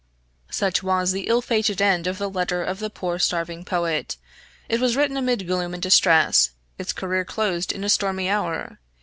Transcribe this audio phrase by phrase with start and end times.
[0.49, 4.17] Such was the ill fated end of the letter of the poor starving poet.
[4.67, 8.79] It was written amid gloom and distress; its career closed in a stormy hour.